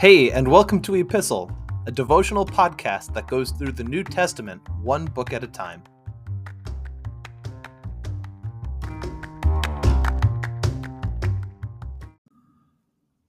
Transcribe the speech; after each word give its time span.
Hey, 0.00 0.30
and 0.30 0.48
welcome 0.48 0.80
to 0.80 0.94
Epistle, 0.94 1.54
a 1.86 1.92
devotional 1.92 2.46
podcast 2.46 3.12
that 3.12 3.28
goes 3.28 3.50
through 3.50 3.72
the 3.72 3.84
New 3.84 4.02
Testament 4.02 4.66
one 4.80 5.04
book 5.04 5.34
at 5.34 5.44
a 5.44 5.46
time. 5.46 5.82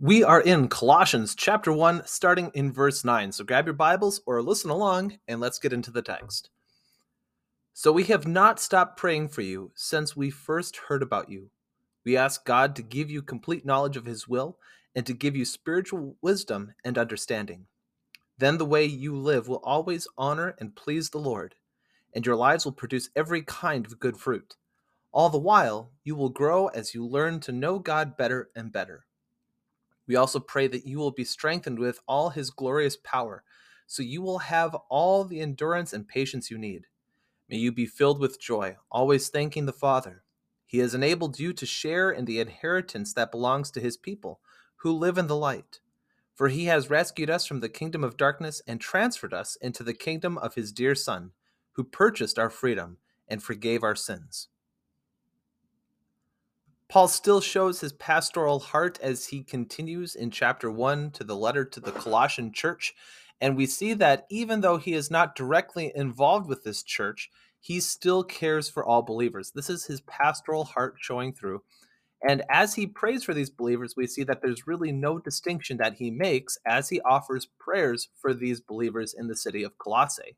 We 0.00 0.24
are 0.24 0.40
in 0.40 0.68
Colossians 0.68 1.34
chapter 1.34 1.70
1, 1.70 2.06
starting 2.06 2.50
in 2.54 2.72
verse 2.72 3.04
9. 3.04 3.32
So 3.32 3.44
grab 3.44 3.66
your 3.66 3.74
Bibles 3.74 4.22
or 4.24 4.40
listen 4.40 4.70
along, 4.70 5.18
and 5.28 5.40
let's 5.40 5.58
get 5.58 5.74
into 5.74 5.90
the 5.90 6.00
text. 6.00 6.48
So 7.74 7.92
we 7.92 8.04
have 8.04 8.26
not 8.26 8.58
stopped 8.58 8.96
praying 8.96 9.28
for 9.28 9.42
you 9.42 9.70
since 9.74 10.16
we 10.16 10.30
first 10.30 10.78
heard 10.88 11.02
about 11.02 11.28
you. 11.28 11.50
We 12.06 12.16
ask 12.16 12.46
God 12.46 12.74
to 12.76 12.82
give 12.82 13.10
you 13.10 13.20
complete 13.20 13.66
knowledge 13.66 13.98
of 13.98 14.06
His 14.06 14.26
will 14.26 14.56
and 14.94 15.04
to 15.06 15.12
give 15.12 15.36
you 15.36 15.44
spiritual 15.44 16.16
wisdom 16.22 16.72
and 16.84 16.96
understanding. 16.96 17.66
Then 18.38 18.58
the 18.58 18.64
way 18.64 18.84
you 18.84 19.16
live 19.16 19.48
will 19.48 19.60
always 19.64 20.08
honor 20.18 20.54
and 20.58 20.74
please 20.74 21.10
the 21.10 21.18
Lord, 21.18 21.54
and 22.14 22.26
your 22.26 22.36
lives 22.36 22.64
will 22.64 22.72
produce 22.72 23.10
every 23.14 23.42
kind 23.42 23.86
of 23.86 24.00
good 24.00 24.16
fruit. 24.16 24.56
All 25.12 25.30
the 25.30 25.38
while, 25.38 25.92
you 26.02 26.16
will 26.16 26.28
grow 26.28 26.66
as 26.68 26.94
you 26.94 27.06
learn 27.06 27.40
to 27.40 27.52
know 27.52 27.78
God 27.78 28.16
better 28.16 28.50
and 28.56 28.72
better. 28.72 29.06
We 30.06 30.16
also 30.16 30.40
pray 30.40 30.66
that 30.66 30.86
you 30.86 30.98
will 30.98 31.12
be 31.12 31.24
strengthened 31.24 31.78
with 31.78 32.00
all 32.06 32.30
his 32.30 32.50
glorious 32.50 32.96
power, 32.96 33.44
so 33.86 34.02
you 34.02 34.20
will 34.22 34.40
have 34.40 34.74
all 34.90 35.24
the 35.24 35.40
endurance 35.40 35.92
and 35.92 36.06
patience 36.06 36.50
you 36.50 36.58
need. 36.58 36.86
May 37.48 37.56
you 37.56 37.72
be 37.72 37.86
filled 37.86 38.18
with 38.18 38.40
joy, 38.40 38.76
always 38.90 39.28
thanking 39.28 39.66
the 39.66 39.72
Father. 39.72 40.24
He 40.66 40.78
has 40.78 40.94
enabled 40.94 41.38
you 41.38 41.52
to 41.52 41.66
share 41.66 42.10
in 42.10 42.24
the 42.24 42.40
inheritance 42.40 43.12
that 43.14 43.30
belongs 43.30 43.70
to 43.70 43.80
his 43.80 43.96
people 43.96 44.40
who 44.84 44.92
live 44.92 45.16
in 45.16 45.26
the 45.28 45.34
light. 45.34 45.80
For 46.34 46.48
he 46.48 46.66
has 46.66 46.90
rescued 46.90 47.30
us 47.30 47.46
from 47.46 47.60
the 47.60 47.70
kingdom 47.70 48.04
of 48.04 48.18
darkness 48.18 48.60
and 48.66 48.78
transferred 48.78 49.32
us 49.32 49.56
into 49.56 49.82
the 49.82 49.94
kingdom 49.94 50.36
of 50.36 50.56
his 50.56 50.72
dear 50.72 50.94
Son, 50.94 51.30
who 51.72 51.84
purchased 51.84 52.38
our 52.38 52.50
freedom 52.50 52.98
and 53.26 53.42
forgave 53.42 53.82
our 53.82 53.94
sins. 53.94 54.48
Paul 56.86 57.08
still 57.08 57.40
shows 57.40 57.80
his 57.80 57.94
pastoral 57.94 58.58
heart 58.58 58.98
as 59.00 59.28
he 59.28 59.42
continues 59.42 60.14
in 60.14 60.30
chapter 60.30 60.70
1 60.70 61.12
to 61.12 61.24
the 61.24 61.34
letter 61.34 61.64
to 61.64 61.80
the 61.80 61.92
Colossian 61.92 62.52
church. 62.52 62.92
And 63.40 63.56
we 63.56 63.64
see 63.64 63.94
that 63.94 64.26
even 64.28 64.60
though 64.60 64.76
he 64.76 64.92
is 64.92 65.10
not 65.10 65.34
directly 65.34 65.92
involved 65.94 66.46
with 66.46 66.62
this 66.62 66.82
church, 66.82 67.30
he 67.58 67.80
still 67.80 68.22
cares 68.22 68.68
for 68.68 68.84
all 68.84 69.00
believers. 69.00 69.50
This 69.54 69.70
is 69.70 69.86
his 69.86 70.02
pastoral 70.02 70.64
heart 70.64 70.96
showing 70.98 71.32
through. 71.32 71.62
And 72.26 72.42
as 72.48 72.74
he 72.74 72.86
prays 72.86 73.22
for 73.22 73.34
these 73.34 73.50
believers, 73.50 73.94
we 73.96 74.06
see 74.06 74.24
that 74.24 74.40
there's 74.40 74.66
really 74.66 74.92
no 74.92 75.18
distinction 75.18 75.76
that 75.76 75.94
he 75.94 76.10
makes 76.10 76.56
as 76.66 76.88
he 76.88 77.00
offers 77.02 77.48
prayers 77.58 78.08
for 78.20 78.32
these 78.32 78.60
believers 78.60 79.14
in 79.14 79.28
the 79.28 79.36
city 79.36 79.62
of 79.62 79.76
Colossae. 79.78 80.36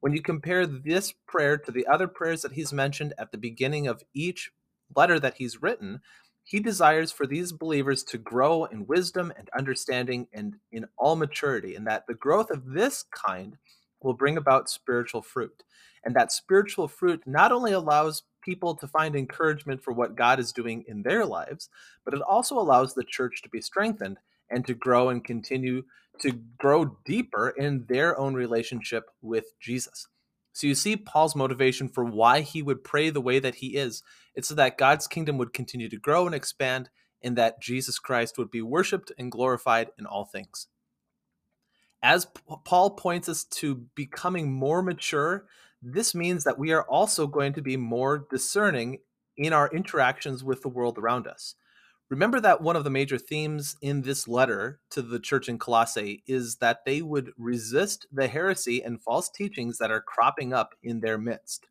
When 0.00 0.12
you 0.12 0.22
compare 0.22 0.64
this 0.64 1.12
prayer 1.26 1.58
to 1.58 1.72
the 1.72 1.88
other 1.88 2.06
prayers 2.06 2.42
that 2.42 2.52
he's 2.52 2.72
mentioned 2.72 3.14
at 3.18 3.32
the 3.32 3.38
beginning 3.38 3.88
of 3.88 4.02
each 4.14 4.52
letter 4.94 5.18
that 5.18 5.34
he's 5.38 5.60
written, 5.60 6.00
he 6.44 6.60
desires 6.60 7.10
for 7.10 7.26
these 7.26 7.50
believers 7.52 8.04
to 8.04 8.16
grow 8.16 8.64
in 8.66 8.86
wisdom 8.86 9.32
and 9.36 9.50
understanding 9.58 10.28
and 10.32 10.54
in 10.70 10.86
all 10.96 11.16
maturity, 11.16 11.74
and 11.74 11.86
that 11.88 12.06
the 12.06 12.14
growth 12.14 12.50
of 12.50 12.64
this 12.64 13.04
kind 13.10 13.56
will 14.00 14.14
bring 14.14 14.36
about 14.36 14.70
spiritual 14.70 15.20
fruit. 15.20 15.64
And 16.04 16.14
that 16.14 16.30
spiritual 16.30 16.86
fruit 16.86 17.22
not 17.26 17.50
only 17.50 17.72
allows 17.72 18.22
people 18.42 18.74
to 18.76 18.86
find 18.86 19.14
encouragement 19.14 19.82
for 19.82 19.92
what 19.92 20.16
God 20.16 20.38
is 20.38 20.52
doing 20.52 20.84
in 20.86 21.02
their 21.02 21.24
lives, 21.24 21.68
but 22.04 22.14
it 22.14 22.22
also 22.22 22.58
allows 22.58 22.94
the 22.94 23.04
church 23.04 23.42
to 23.42 23.48
be 23.48 23.60
strengthened 23.60 24.18
and 24.50 24.66
to 24.66 24.74
grow 24.74 25.08
and 25.08 25.24
continue 25.24 25.84
to 26.20 26.32
grow 26.58 26.96
deeper 27.04 27.50
in 27.50 27.86
their 27.88 28.18
own 28.18 28.34
relationship 28.34 29.10
with 29.22 29.52
Jesus. 29.60 30.08
So 30.52 30.66
you 30.66 30.74
see 30.74 30.96
Paul's 30.96 31.36
motivation 31.36 31.88
for 31.88 32.04
why 32.04 32.40
he 32.40 32.62
would 32.62 32.82
pray 32.82 33.10
the 33.10 33.20
way 33.20 33.38
that 33.38 33.56
he 33.56 33.76
is. 33.76 34.02
It's 34.34 34.48
so 34.48 34.54
that 34.56 34.78
God's 34.78 35.06
kingdom 35.06 35.38
would 35.38 35.52
continue 35.52 35.88
to 35.88 35.98
grow 35.98 36.26
and 36.26 36.34
expand 36.34 36.90
and 37.22 37.36
that 37.36 37.60
Jesus 37.60 37.98
Christ 37.98 38.38
would 38.38 38.50
be 38.50 38.62
worshiped 38.62 39.12
and 39.18 39.30
glorified 39.30 39.90
in 39.98 40.06
all 40.06 40.24
things. 40.24 40.66
As 42.02 42.26
Paul 42.64 42.90
points 42.90 43.28
us 43.28 43.44
to 43.44 43.86
becoming 43.94 44.52
more 44.52 44.82
mature, 44.82 45.46
this 45.82 46.14
means 46.14 46.44
that 46.44 46.58
we 46.58 46.72
are 46.72 46.84
also 46.84 47.26
going 47.26 47.52
to 47.54 47.62
be 47.62 47.76
more 47.76 48.26
discerning 48.30 48.98
in 49.36 49.52
our 49.52 49.68
interactions 49.68 50.42
with 50.42 50.62
the 50.62 50.68
world 50.68 50.98
around 50.98 51.26
us. 51.26 51.54
Remember 52.10 52.40
that 52.40 52.62
one 52.62 52.74
of 52.74 52.84
the 52.84 52.90
major 52.90 53.18
themes 53.18 53.76
in 53.82 54.02
this 54.02 54.26
letter 54.26 54.80
to 54.90 55.02
the 55.02 55.20
church 55.20 55.48
in 55.48 55.58
Colossae 55.58 56.22
is 56.26 56.56
that 56.56 56.84
they 56.86 57.02
would 57.02 57.32
resist 57.36 58.06
the 58.10 58.28
heresy 58.28 58.82
and 58.82 59.00
false 59.00 59.28
teachings 59.28 59.76
that 59.78 59.90
are 59.90 60.00
cropping 60.00 60.54
up 60.54 60.74
in 60.82 61.00
their 61.00 61.18
midst. 61.18 61.68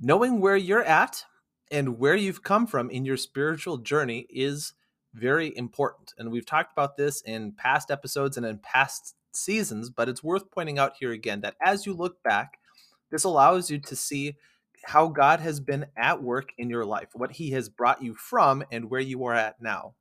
Knowing 0.00 0.40
where 0.40 0.56
you're 0.56 0.82
at 0.82 1.24
and 1.70 1.98
where 1.98 2.16
you've 2.16 2.42
come 2.42 2.66
from 2.66 2.90
in 2.90 3.04
your 3.04 3.16
spiritual 3.16 3.78
journey 3.78 4.26
is 4.28 4.72
very 5.14 5.56
important. 5.56 6.12
And 6.18 6.32
we've 6.32 6.44
talked 6.44 6.72
about 6.72 6.96
this 6.96 7.22
in 7.22 7.52
past 7.52 7.92
episodes 7.92 8.36
and 8.36 8.44
in 8.44 8.58
past 8.58 9.14
seasons, 9.32 9.88
but 9.88 10.08
it's 10.08 10.24
worth 10.24 10.50
pointing 10.50 10.80
out 10.80 10.94
here 10.98 11.12
again 11.12 11.40
that 11.42 11.54
as 11.64 11.86
you 11.86 11.94
look 11.94 12.20
back 12.24 12.58
this 13.14 13.22
allows 13.22 13.70
you 13.70 13.78
to 13.78 13.94
see 13.94 14.34
how 14.82 15.06
God 15.06 15.38
has 15.38 15.60
been 15.60 15.86
at 15.96 16.20
work 16.20 16.48
in 16.58 16.68
your 16.68 16.84
life, 16.84 17.10
what 17.14 17.30
he 17.30 17.52
has 17.52 17.68
brought 17.68 18.02
you 18.02 18.16
from, 18.16 18.64
and 18.72 18.90
where 18.90 19.00
you 19.00 19.24
are 19.24 19.34
at 19.34 19.62
now. 19.62 19.94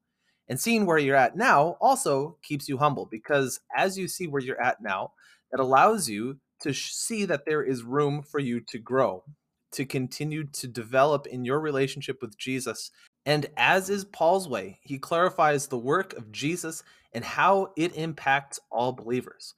And 0.49 0.59
seeing 0.59 0.87
where 0.87 0.97
you're 0.97 1.15
at 1.15 1.37
now 1.37 1.77
also 1.79 2.37
keeps 2.41 2.67
you 2.67 2.79
humble 2.79 3.05
because 3.05 3.59
as 3.77 3.99
you 3.99 4.07
see 4.07 4.25
where 4.25 4.41
you're 4.41 4.59
at 4.59 4.81
now, 4.81 5.11
it 5.51 5.59
allows 5.59 6.09
you 6.09 6.39
to 6.63 6.73
see 6.73 7.23
that 7.25 7.45
there 7.45 7.61
is 7.61 7.83
room 7.83 8.23
for 8.23 8.39
you 8.39 8.59
to 8.61 8.79
grow, 8.79 9.23
to 9.73 9.85
continue 9.85 10.45
to 10.45 10.67
develop 10.67 11.27
in 11.27 11.45
your 11.45 11.59
relationship 11.59 12.19
with 12.19 12.35
Jesus. 12.35 12.89
And 13.27 13.45
as 13.57 13.91
is 13.91 14.05
Paul's 14.05 14.49
way, 14.49 14.79
he 14.81 14.97
clarifies 14.97 15.67
the 15.67 15.77
work 15.77 16.13
of 16.13 16.31
Jesus 16.31 16.81
and 17.13 17.23
how 17.23 17.73
it 17.77 17.95
impacts 17.95 18.59
all 18.71 18.91
believers. 18.91 19.53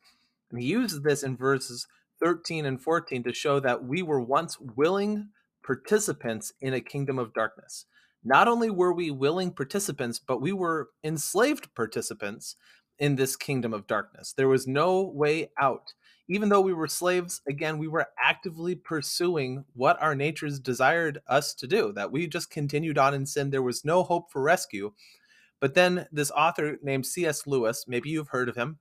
And 0.51 0.59
he 0.59 0.67
uses 0.67 1.03
this 1.03 1.23
in 1.23 1.37
verses 1.37 1.87
13 2.22 2.66
and 2.66 2.81
14 2.81 3.24
to 3.24 3.34
show 3.34 3.59
that 3.59 3.84
we 3.84 4.02
were 4.02 4.22
once 4.22 4.59
willing 4.59 5.30
participants 5.64 6.53
in 6.62 6.74
a 6.74 6.81
kingdom 6.81 7.20
of 7.20 7.34
darkness. 7.34 7.86
Not 8.24 8.48
only 8.48 8.70
were 8.70 8.94
we 8.94 9.12
willing 9.12 9.52
participants, 9.52 10.20
but 10.20 10.42
we 10.42 10.52
were 10.52 10.90
enslaved 11.03 11.74
participants 11.76 12.56
in 12.98 13.16
this 13.16 13.36
kingdom 13.36 13.74
of 13.74 13.88
darkness. 13.88 14.34
There 14.34 14.48
was 14.48 14.68
no 14.68 15.02
way 15.02 15.52
out. 15.59 15.94
Even 16.28 16.50
though 16.50 16.62
we 16.62 16.74
were 16.74 16.88
slaves, 16.88 17.42
again, 17.48 17.78
we 17.78 17.88
were 17.88 18.08
actively 18.20 18.74
pursuing 18.74 19.64
what 19.74 20.02
our 20.02 20.16
natures 20.16 20.59
desired 20.59 21.22
us 21.28 21.53
to 21.53 21.68
do, 21.68 21.94
that 21.94 22.12
we 22.12 22.26
just 22.26 22.50
continued 22.50 22.97
on 22.97 23.14
in 23.14 23.28
sin. 23.28 23.52
There 23.52 23.62
was 23.62 23.86
no 23.86 24.02
hope 24.02 24.32
for 24.32 24.42
rescue. 24.42 24.94
But 25.59 25.76
then 25.76 26.08
this 26.12 26.32
author 26.32 26.78
named 26.82 27.06
C.S. 27.06 27.46
Lewis, 27.46 27.86
maybe 27.88 28.09
you've 28.09 28.30
heard 28.30 28.50
of 28.50 28.56
him, 28.56 28.80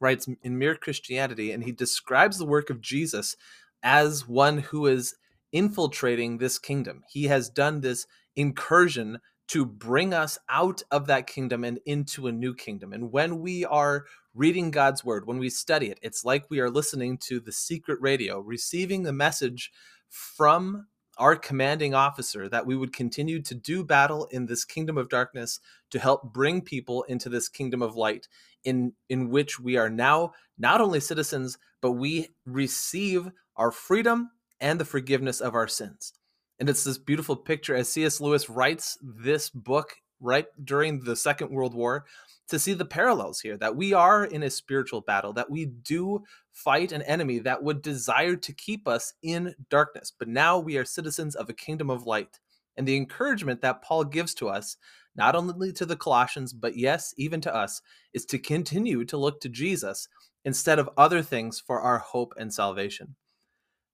writes 0.00 0.28
in 0.42 0.58
Mere 0.58 0.74
Christianity, 0.74 1.52
and 1.52 1.64
he 1.64 1.72
describes 1.72 2.38
the 2.38 2.46
work 2.46 2.70
of 2.70 2.80
Jesus 2.80 3.36
as 3.82 4.26
one 4.26 4.58
who 4.58 4.86
is 4.86 5.14
infiltrating 5.52 6.38
this 6.38 6.58
kingdom. 6.58 7.02
He 7.08 7.24
has 7.24 7.48
done 7.48 7.80
this 7.80 8.06
incursion 8.36 9.20
to 9.48 9.64
bring 9.64 10.12
us 10.12 10.38
out 10.50 10.82
of 10.90 11.06
that 11.06 11.26
kingdom 11.26 11.64
and 11.64 11.80
into 11.86 12.26
a 12.26 12.32
new 12.32 12.54
kingdom. 12.54 12.92
And 12.92 13.10
when 13.10 13.40
we 13.40 13.64
are 13.64 14.04
reading 14.34 14.70
God's 14.70 15.04
word, 15.04 15.26
when 15.26 15.38
we 15.38 15.48
study 15.48 15.86
it, 15.86 15.98
it's 16.02 16.24
like 16.24 16.50
we 16.50 16.60
are 16.60 16.70
listening 16.70 17.18
to 17.18 17.40
the 17.40 17.52
secret 17.52 17.98
radio, 18.00 18.40
receiving 18.40 19.02
the 19.02 19.12
message 19.12 19.72
from 20.10 20.86
our 21.16 21.34
commanding 21.34 21.94
officer 21.94 22.48
that 22.48 22.66
we 22.66 22.76
would 22.76 22.92
continue 22.92 23.42
to 23.42 23.54
do 23.54 23.82
battle 23.82 24.26
in 24.30 24.46
this 24.46 24.64
kingdom 24.64 24.96
of 24.96 25.08
darkness 25.08 25.58
to 25.90 25.98
help 25.98 26.32
bring 26.32 26.60
people 26.62 27.02
into 27.04 27.28
this 27.28 27.48
kingdom 27.48 27.82
of 27.82 27.96
light 27.96 28.28
in 28.64 28.92
in 29.08 29.30
which 29.30 29.58
we 29.58 29.76
are 29.76 29.90
now 29.90 30.32
not 30.58 30.80
only 30.80 31.00
citizens 31.00 31.58
but 31.80 31.92
we 31.92 32.28
receive 32.44 33.30
our 33.56 33.70
freedom 33.70 34.30
and 34.60 34.80
the 34.80 34.84
forgiveness 34.84 35.40
of 35.40 35.54
our 35.54 35.68
sins. 35.68 36.12
And 36.58 36.68
it's 36.68 36.84
this 36.84 36.98
beautiful 36.98 37.36
picture 37.36 37.76
as 37.76 37.88
cs 37.88 38.20
lewis 38.20 38.50
writes 38.50 38.98
this 39.02 39.50
book 39.50 39.94
right 40.20 40.46
during 40.64 41.00
the 41.00 41.14
second 41.16 41.50
world 41.50 41.74
war 41.74 42.04
to 42.48 42.58
see 42.58 42.72
the 42.72 42.84
parallels 42.84 43.40
here 43.40 43.56
that 43.58 43.76
we 43.76 43.92
are 43.92 44.24
in 44.24 44.42
a 44.42 44.50
spiritual 44.50 45.02
battle 45.02 45.32
that 45.34 45.50
we 45.50 45.66
do 45.66 46.22
fight 46.52 46.92
an 46.92 47.02
enemy 47.02 47.38
that 47.38 47.62
would 47.62 47.82
desire 47.82 48.34
to 48.34 48.52
keep 48.52 48.88
us 48.88 49.14
in 49.22 49.54
darkness 49.70 50.12
but 50.18 50.26
now 50.26 50.58
we 50.58 50.76
are 50.76 50.84
citizens 50.84 51.36
of 51.36 51.48
a 51.48 51.54
kingdom 51.54 51.90
of 51.90 52.06
light. 52.06 52.40
And 52.76 52.86
the 52.86 52.96
encouragement 52.96 53.60
that 53.60 53.82
paul 53.82 54.04
gives 54.04 54.34
to 54.34 54.48
us 54.48 54.76
not 55.18 55.34
only 55.34 55.72
to 55.72 55.84
the 55.84 55.96
Colossians, 55.96 56.52
but 56.52 56.76
yes, 56.76 57.12
even 57.18 57.40
to 57.40 57.54
us, 57.54 57.82
is 58.14 58.24
to 58.26 58.38
continue 58.38 59.04
to 59.04 59.16
look 59.16 59.40
to 59.40 59.48
Jesus 59.48 60.08
instead 60.44 60.78
of 60.78 60.88
other 60.96 61.22
things 61.22 61.60
for 61.60 61.80
our 61.80 61.98
hope 61.98 62.32
and 62.38 62.54
salvation. 62.54 63.16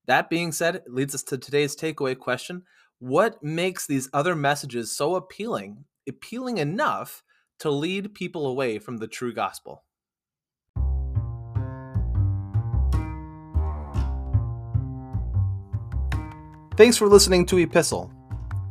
That 0.07 0.29
being 0.29 0.53
said, 0.53 0.77
it 0.77 0.85
leads 0.87 1.15
us 1.15 1.23
to 1.25 1.39
today's 1.39 1.75
takeaway 1.75 2.17
question 2.17 2.63
What 2.99 3.43
makes 3.43 3.87
these 3.87 4.11
other 4.13 4.37
messages 4.37 4.95
so 4.95 5.15
appealing, 5.15 5.87
appealing 6.07 6.59
enough 6.59 7.23
to 7.61 7.71
lead 7.71 8.15
people 8.15 8.47
away 8.47 8.79
from 8.79 8.99
the 8.99 9.09
true 9.09 9.33
gospel? 9.33 9.83
Thanks 16.77 16.99
for 16.99 17.09
listening 17.09 17.47
to 17.47 17.59
Epistle. 17.59 18.13